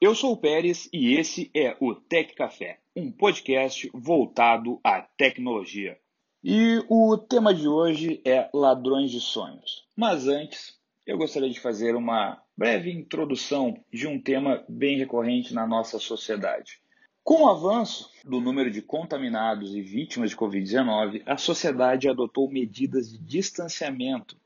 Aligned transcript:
Eu 0.00 0.14
sou 0.14 0.34
o 0.34 0.36
Pérez 0.36 0.88
e 0.92 1.14
esse 1.14 1.50
é 1.52 1.76
o 1.80 1.92
Tech 1.92 2.32
Café, 2.36 2.78
um 2.94 3.10
podcast 3.10 3.90
voltado 3.92 4.78
à 4.84 5.02
tecnologia. 5.02 5.98
E 6.42 6.80
o 6.88 7.18
tema 7.18 7.52
de 7.52 7.66
hoje 7.66 8.22
é 8.24 8.48
ladrões 8.54 9.10
de 9.10 9.20
sonhos. 9.20 9.88
Mas 9.96 10.28
antes, 10.28 10.78
eu 11.04 11.18
gostaria 11.18 11.50
de 11.50 11.58
fazer 11.58 11.96
uma 11.96 12.40
breve 12.56 12.92
introdução 12.92 13.76
de 13.92 14.06
um 14.06 14.22
tema 14.22 14.64
bem 14.68 14.96
recorrente 14.96 15.52
na 15.52 15.66
nossa 15.66 15.98
sociedade. 15.98 16.78
Com 17.24 17.42
o 17.42 17.48
avanço 17.50 18.08
do 18.24 18.40
número 18.40 18.70
de 18.70 18.80
contaminados 18.80 19.74
e 19.74 19.82
vítimas 19.82 20.30
de 20.30 20.36
Covid-19, 20.36 21.24
a 21.26 21.36
sociedade 21.36 22.08
adotou 22.08 22.48
medidas 22.48 23.10
de 23.10 23.18
distanciamento 23.18 24.36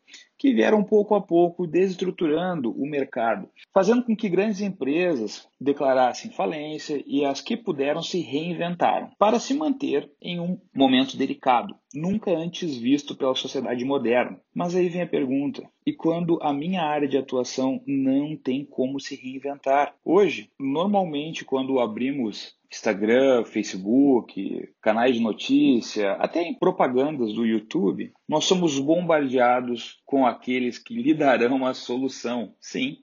que 0.42 0.52
vieram 0.52 0.82
pouco 0.82 1.14
a 1.14 1.20
pouco 1.20 1.68
desestruturando 1.68 2.72
o 2.72 2.84
mercado, 2.84 3.48
fazendo 3.72 4.02
com 4.02 4.16
que 4.16 4.28
grandes 4.28 4.60
empresas 4.60 5.46
declarassem 5.60 6.32
falência 6.32 7.00
e 7.06 7.24
as 7.24 7.40
que 7.40 7.56
puderam 7.56 8.02
se 8.02 8.18
reinventaram 8.18 9.08
para 9.16 9.38
se 9.38 9.54
manter 9.54 10.10
em 10.20 10.40
um 10.40 10.58
momento 10.74 11.16
delicado, 11.16 11.76
nunca 11.94 12.32
antes 12.32 12.76
visto 12.76 13.14
pela 13.14 13.36
sociedade 13.36 13.84
moderna. 13.84 14.40
Mas 14.52 14.74
aí 14.74 14.88
vem 14.88 15.02
a 15.02 15.06
pergunta: 15.06 15.62
e 15.86 15.92
quando 15.92 16.40
a 16.42 16.52
minha 16.52 16.82
área 16.82 17.06
de 17.06 17.16
atuação 17.16 17.80
não 17.86 18.36
tem 18.36 18.64
como 18.64 18.98
se 18.98 19.14
reinventar? 19.14 19.94
Hoje, 20.04 20.50
normalmente, 20.58 21.44
quando 21.44 21.78
abrimos 21.78 22.56
Instagram, 22.72 23.44
Facebook, 23.44 24.70
canais 24.80 25.16
de 25.16 25.22
notícia, 25.22 26.12
até 26.12 26.42
em 26.42 26.54
propagandas 26.54 27.34
do 27.34 27.44
YouTube, 27.44 28.12
nós 28.26 28.46
somos 28.46 28.78
bombardeados 28.78 30.00
com 30.06 30.26
aqueles 30.32 30.78
que 30.78 30.94
lhe 30.94 31.14
darão 31.14 31.64
a 31.64 31.74
solução. 31.74 32.54
Sim, 32.60 32.98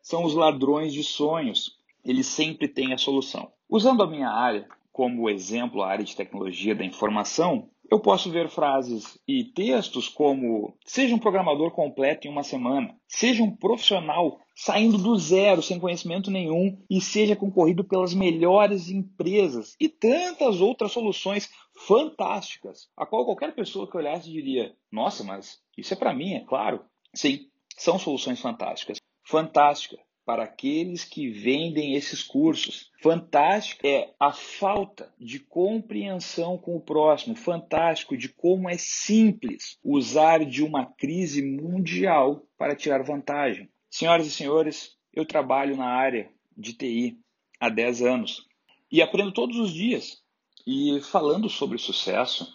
são 0.00 0.24
os 0.24 0.34
ladrões 0.34 0.92
de 0.92 1.04
sonhos. 1.04 1.78
Eles 2.04 2.26
sempre 2.26 2.66
têm 2.66 2.92
a 2.92 2.98
solução. 2.98 3.52
Usando 3.68 4.02
a 4.02 4.06
minha 4.06 4.28
área 4.28 4.66
como 4.92 5.30
exemplo, 5.30 5.82
a 5.82 5.88
área 5.88 6.04
de 6.04 6.14
tecnologia 6.14 6.74
da 6.74 6.84
informação, 6.84 7.70
eu 7.90 8.00
posso 8.00 8.30
ver 8.30 8.48
frases 8.48 9.18
e 9.28 9.44
textos 9.44 10.08
como: 10.08 10.74
seja 10.84 11.14
um 11.14 11.18
programador 11.18 11.70
completo 11.72 12.26
em 12.26 12.30
uma 12.30 12.42
semana, 12.42 12.94
seja 13.06 13.42
um 13.42 13.54
profissional 13.54 14.38
saindo 14.54 14.98
do 14.98 15.16
zero, 15.18 15.62
sem 15.62 15.78
conhecimento 15.78 16.30
nenhum, 16.30 16.78
e 16.88 17.00
seja 17.00 17.36
concorrido 17.36 17.84
pelas 17.84 18.14
melhores 18.14 18.88
empresas 18.88 19.76
e 19.80 19.88
tantas 19.88 20.60
outras 20.60 20.92
soluções 20.92 21.50
fantásticas, 21.74 22.88
a 22.96 23.06
qual 23.06 23.24
qualquer 23.24 23.54
pessoa 23.54 23.90
que 23.90 23.96
olhasse 23.96 24.30
diria: 24.30 24.74
nossa, 24.90 25.24
mas 25.24 25.60
isso 25.76 25.94
é 25.94 25.96
para 25.96 26.14
mim, 26.14 26.34
é 26.34 26.40
claro. 26.44 26.84
Sim, 27.14 27.50
são 27.76 27.98
soluções 27.98 28.40
fantásticas. 28.40 28.98
Fantástica 29.24 29.98
para 30.24 30.44
aqueles 30.44 31.04
que 31.04 31.28
vendem 31.28 31.94
esses 31.94 32.22
cursos. 32.22 32.90
Fantástico 33.00 33.86
é 33.86 34.12
a 34.18 34.32
falta 34.32 35.12
de 35.18 35.40
compreensão 35.40 36.56
com 36.56 36.76
o 36.76 36.80
próximo. 36.80 37.34
Fantástico 37.34 38.16
de 38.16 38.28
como 38.28 38.68
é 38.68 38.76
simples 38.78 39.78
usar 39.82 40.44
de 40.44 40.62
uma 40.62 40.86
crise 40.86 41.42
mundial 41.42 42.46
para 42.56 42.76
tirar 42.76 43.02
vantagem. 43.02 43.68
Senhoras 43.90 44.26
e 44.26 44.30
senhores, 44.30 44.96
eu 45.12 45.26
trabalho 45.26 45.76
na 45.76 45.86
área 45.86 46.30
de 46.56 46.72
TI 46.72 47.18
há 47.60 47.68
10 47.68 48.02
anos 48.02 48.46
e 48.90 49.02
aprendo 49.02 49.32
todos 49.32 49.58
os 49.58 49.72
dias. 49.72 50.22
E 50.66 51.00
falando 51.00 51.48
sobre 51.48 51.78
sucesso, 51.78 52.46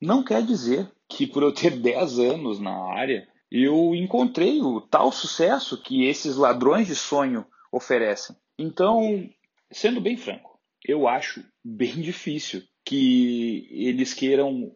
não 0.00 0.22
quer 0.22 0.42
dizer 0.42 0.90
que 1.08 1.26
por 1.26 1.42
eu 1.42 1.52
ter 1.52 1.70
10 1.78 2.18
anos 2.18 2.60
na 2.60 2.92
área, 2.92 3.28
eu 3.50 3.94
encontrei 3.94 4.60
o 4.60 4.80
tal 4.80 5.10
sucesso 5.10 5.80
que 5.80 6.04
esses 6.04 6.36
ladrões 6.36 6.86
de 6.86 6.94
sonho 6.94 7.46
oferecem. 7.72 8.36
Então, 8.58 9.28
sendo 9.70 10.00
bem 10.00 10.16
franco, 10.16 10.58
eu 10.84 11.08
acho 11.08 11.44
bem 11.64 11.94
difícil 12.00 12.62
que 12.84 13.68
eles 13.70 14.14
queiram 14.14 14.74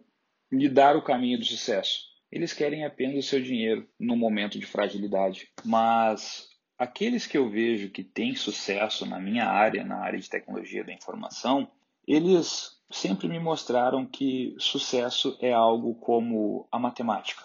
lhe 0.50 0.68
dar 0.68 0.96
o 0.96 1.02
caminho 1.02 1.38
do 1.38 1.44
sucesso. 1.44 2.12
Eles 2.30 2.52
querem 2.52 2.84
apenas 2.84 3.24
o 3.24 3.28
seu 3.28 3.42
dinheiro 3.42 3.88
no 3.98 4.16
momento 4.16 4.58
de 4.58 4.66
fragilidade. 4.66 5.48
Mas 5.64 6.48
aqueles 6.78 7.26
que 7.26 7.36
eu 7.36 7.48
vejo 7.48 7.90
que 7.90 8.02
têm 8.02 8.34
sucesso 8.34 9.04
na 9.06 9.18
minha 9.18 9.46
área, 9.46 9.84
na 9.84 9.98
área 9.98 10.18
de 10.18 10.28
tecnologia 10.28 10.84
da 10.84 10.92
informação, 10.92 11.70
eles 12.06 12.80
sempre 12.90 13.28
me 13.28 13.38
mostraram 13.38 14.06
que 14.06 14.54
sucesso 14.58 15.36
é 15.40 15.52
algo 15.52 15.94
como 15.96 16.68
a 16.70 16.78
matemática. 16.78 17.42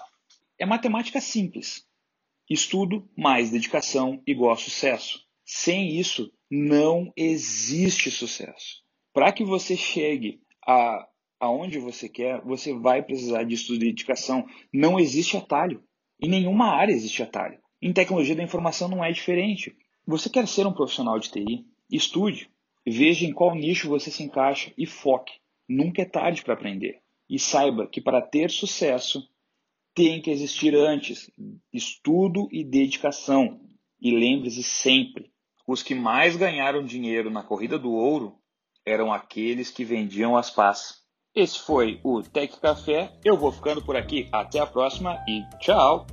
É 0.59 0.65
matemática 0.65 1.21
simples. 1.21 1.85
Estudo 2.49 3.09
mais 3.17 3.51
dedicação 3.51 4.21
igual 4.25 4.55
sucesso. 4.55 5.21
Sem 5.45 5.97
isso, 5.97 6.31
não 6.49 7.11
existe 7.15 8.09
sucesso. 8.11 8.83
Para 9.13 9.31
que 9.31 9.43
você 9.43 9.75
chegue 9.75 10.41
a 10.65 11.07
aonde 11.39 11.79
você 11.79 12.09
quer, 12.09 12.41
você 12.41 12.73
vai 12.73 13.03
precisar 13.03 13.43
de 13.43 13.53
estudo 13.53 13.75
e 13.83 13.89
dedicação. 13.89 14.45
Não 14.73 14.99
existe 14.99 15.37
atalho. 15.37 15.83
Em 16.21 16.29
nenhuma 16.29 16.67
área 16.67 16.91
existe 16.91 17.21
atalho. 17.21 17.59
Em 17.81 17.93
tecnologia 17.93 18.35
da 18.35 18.43
informação 18.43 18.87
não 18.87 19.03
é 19.03 19.11
diferente. 19.11 19.75
Você 20.05 20.29
quer 20.29 20.47
ser 20.47 20.65
um 20.65 20.73
profissional 20.73 21.19
de 21.19 21.29
TI? 21.29 21.65
Estude. 21.91 22.49
Veja 22.89 23.25
em 23.25 23.33
qual 23.33 23.53
nicho 23.53 23.89
você 23.89 24.09
se 24.09 24.23
encaixa 24.23 24.71
e 24.77 24.85
foque. 24.85 25.33
Nunca 25.67 26.01
é 26.01 26.05
tarde 26.05 26.41
para 26.41 26.53
aprender. 26.53 27.01
E 27.29 27.37
saiba 27.37 27.85
que 27.85 27.99
para 27.99 28.21
ter 28.21 28.49
sucesso, 28.49 29.27
tem 29.93 30.21
que 30.21 30.31
existir 30.31 30.73
antes 30.73 31.29
estudo 31.73 32.47
e 32.49 32.63
dedicação. 32.63 33.59
E 33.99 34.11
lembre-se 34.11 34.63
sempre: 34.63 35.29
os 35.67 35.83
que 35.83 35.93
mais 35.93 36.37
ganharam 36.37 36.85
dinheiro 36.85 37.29
na 37.29 37.43
corrida 37.43 37.77
do 37.77 37.91
ouro 37.91 38.39
eram 38.85 39.11
aqueles 39.11 39.69
que 39.69 39.83
vendiam 39.83 40.37
as 40.37 40.49
pás. 40.49 41.01
Esse 41.35 41.59
foi 41.59 41.99
o 42.05 42.21
Tech 42.23 42.57
Café. 42.61 43.11
Eu 43.25 43.37
vou 43.37 43.51
ficando 43.51 43.83
por 43.83 43.97
aqui. 43.97 44.29
Até 44.31 44.59
a 44.59 44.65
próxima 44.65 45.21
e 45.27 45.43
tchau! 45.59 46.07